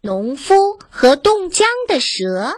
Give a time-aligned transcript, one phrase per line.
[0.00, 2.52] 农夫和冻僵的蛇。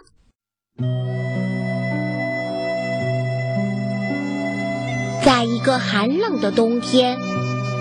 [5.24, 7.16] 在一个寒冷的冬天，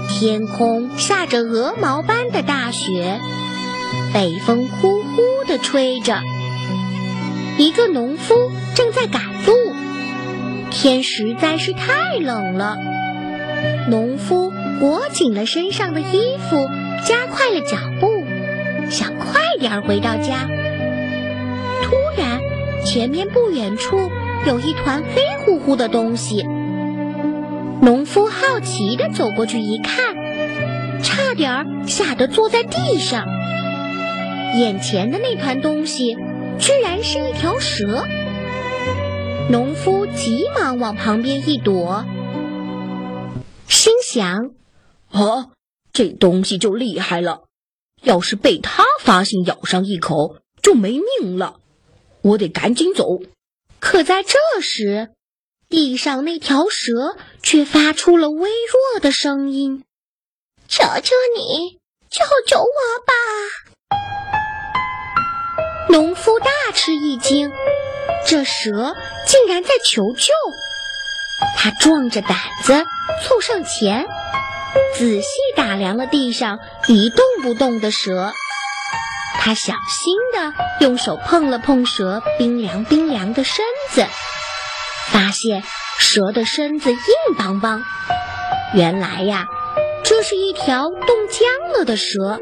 [0.07, 3.19] 天空下着鹅毛般的大雪，
[4.13, 6.21] 北风呼呼地吹着。
[7.57, 8.35] 一个农夫
[8.76, 9.53] 正在赶路，
[10.71, 12.78] 天实在是太冷了。
[13.89, 16.66] 农夫裹紧了身上的衣服，
[17.05, 18.19] 加快了脚步，
[19.59, 20.47] 想快点回到家。
[21.84, 22.39] 突然，
[22.85, 23.97] 前面不远处
[24.47, 26.43] 有一团黑乎乎的东西。
[27.81, 30.15] 农夫好奇地走过去一看，
[31.01, 33.25] 差点儿吓得坐在地上。
[34.55, 36.15] 眼前的那团东西
[36.57, 38.05] 居然是一条蛇。
[39.49, 42.05] 农夫急忙往旁边一躲，
[43.67, 44.51] 心想
[45.12, 45.49] ：“啊，
[45.91, 47.48] 这东西就厉害了！
[48.02, 51.59] 要是被它发现咬上一口，就没命了。
[52.21, 53.20] 我得赶紧走。”
[53.79, 55.10] 可在这时，
[55.70, 59.84] 地上那条蛇却发出了微弱的声音
[60.68, 61.79] ：“求求你，
[62.10, 62.65] 救救我
[63.05, 63.13] 吧！”
[65.90, 67.52] 农夫大吃一惊，
[68.28, 68.95] 这蛇
[69.26, 70.34] 竟然在求救。
[71.56, 72.84] 他壮着胆子
[73.23, 74.06] 凑上前，
[74.98, 78.34] 仔细打量了地上一动不动的蛇。
[79.39, 84.06] 他小心地用手碰了碰蛇冰凉冰凉的身子。
[85.11, 85.64] 发现
[85.98, 87.81] 蛇的身子硬邦邦，
[88.73, 89.48] 原来呀，
[90.03, 92.39] 这是一条冻僵了的蛇。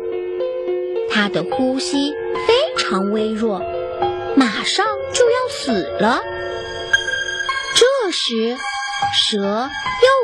[1.09, 2.13] 它的呼吸
[2.45, 3.61] 非常微弱，
[4.35, 6.21] 马上就要死了。
[7.75, 8.57] 这时，
[9.13, 9.69] 蛇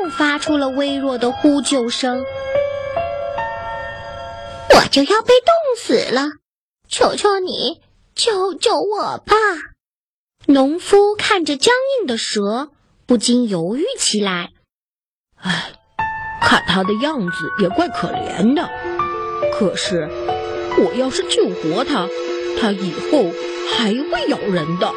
[0.02, 2.24] 又发出了微弱的呼救声
[4.74, 6.22] ：“我就要被冻死了，
[6.88, 7.80] 求求你
[8.14, 9.34] 救救我吧！”
[10.46, 12.70] 农夫看着僵硬的蛇，
[13.06, 14.50] 不禁犹豫起来。
[15.36, 15.72] 唉，
[16.42, 18.68] 看他的样子也怪可怜的。
[19.52, 20.08] 可是，
[20.78, 22.08] 我要是救活他，
[22.60, 23.30] 他以后
[23.72, 24.92] 还会咬人的。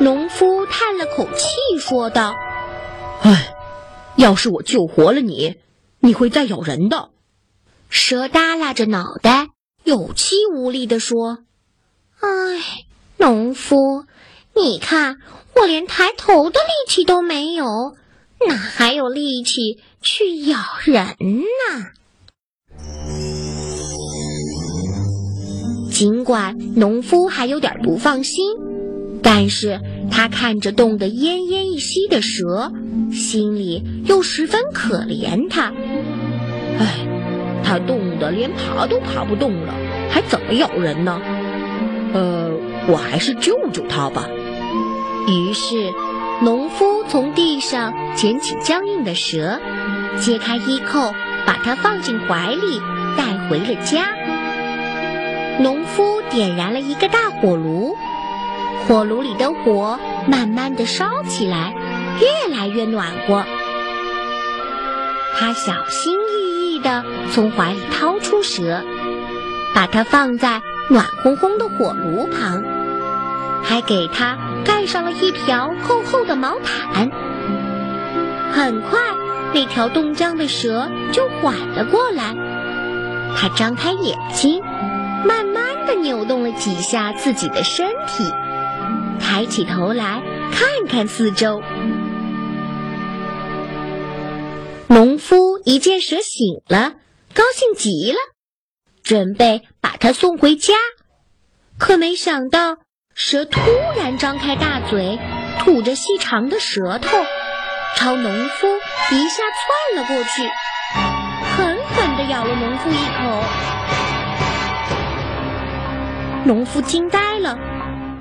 [0.00, 1.48] 农夫叹了口气，
[1.78, 2.34] 说道
[3.22, 3.54] ：“唉，
[4.16, 5.56] 要是我救活了你，
[6.00, 7.10] 你会再咬人的。”
[7.88, 9.48] 蛇耷拉着脑袋，
[9.84, 11.38] 有气无力地说
[12.20, 12.28] ：“唉，
[13.18, 14.04] 农夫。”
[14.56, 15.18] 你看，
[15.54, 17.94] 我连抬头的力气都没有，
[18.48, 21.86] 哪还有力气去咬人呢？
[25.92, 28.56] 尽管农夫还有点不放心，
[29.22, 29.80] 但是
[30.10, 32.72] 他看着冻得奄奄一息的蛇，
[33.12, 35.72] 心里又十分可怜它。
[36.78, 36.86] 唉，
[37.64, 39.74] 它冻得连爬都爬不动了，
[40.10, 41.20] 还怎么咬人呢？
[42.12, 42.50] 呃，
[42.88, 44.28] 我还是救救它吧。
[45.28, 45.92] 于是，
[46.42, 49.60] 农夫从地上捡起僵硬的蛇，
[50.18, 51.12] 揭开衣扣，
[51.46, 52.80] 把它放进怀里，
[53.16, 54.08] 带回了家。
[55.60, 57.94] 农夫点燃了一个大火炉，
[58.88, 61.74] 火炉里的火慢慢的烧起来，
[62.20, 63.44] 越来越暖和。
[65.36, 68.82] 他小心翼翼地从怀里掏出蛇，
[69.74, 72.62] 把它放在暖烘烘的火炉旁，
[73.62, 74.36] 还给它。
[74.62, 77.10] 盖上了一条厚厚的毛毯，
[78.52, 78.98] 很快，
[79.54, 82.34] 那条冻僵的蛇就缓了过来。
[83.36, 84.62] 它张开眼睛，
[85.24, 88.30] 慢慢地扭动了几下自己的身体，
[89.18, 90.22] 抬起头来
[90.52, 91.62] 看看四周。
[95.64, 96.94] 一见蛇醒了，
[97.34, 98.18] 高兴极了，
[99.02, 100.74] 准备把它送回家，
[101.78, 102.78] 可没想到。
[103.14, 103.60] 蛇突
[103.96, 105.18] 然张开大嘴，
[105.58, 107.18] 吐着细长的舌头，
[107.96, 108.68] 朝农夫
[109.10, 110.48] 一下窜了过去，
[111.54, 113.42] 狠狠地咬了农夫一口。
[116.46, 117.58] 农夫惊呆了，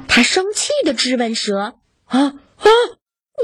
[0.10, 1.76] 他生气地质问蛇
[2.06, 2.68] ：“啊啊！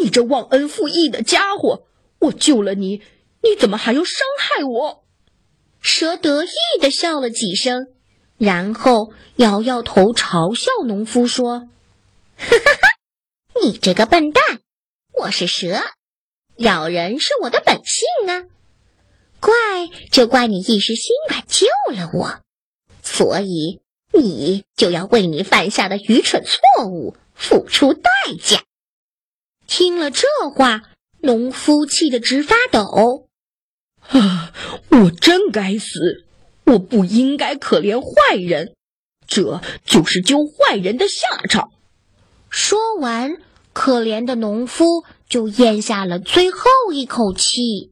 [0.01, 1.87] 你这忘恩负义的家伙！
[2.19, 3.01] 我救了你，
[3.45, 5.05] 你怎么还要伤害我？”
[5.79, 6.49] 蛇得意
[6.81, 7.93] 地笑了几声。
[8.37, 11.69] 然后摇摇头，嘲笑农夫说
[12.35, 14.59] ：“哈哈哈，你这个笨蛋！
[15.13, 15.79] 我是蛇，
[16.57, 18.43] 咬人是我的本性啊！
[19.39, 19.53] 怪
[20.11, 22.41] 就怪你一时心软救了我，
[23.01, 23.79] 所以
[24.11, 28.09] 你就要为你犯下的愚蠢错误付出代
[28.43, 28.63] 价。”
[29.65, 30.81] 听了这话，
[31.21, 33.29] 农夫气得直发抖
[34.09, 34.53] ：“啊，
[34.89, 36.23] 我真该死！”
[36.65, 38.73] 我不应该可怜坏人，
[39.27, 41.69] 这就是救坏人的下场。
[42.49, 43.37] 说完，
[43.71, 46.59] 可怜的农夫就咽下了最后
[46.91, 47.91] 一口气。